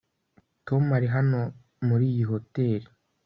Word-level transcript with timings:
Tom 0.67 0.83
ari 0.97 1.07
hano 1.15 1.39
muri 1.87 2.03
iyi 2.11 2.23
hoteri 2.31 2.85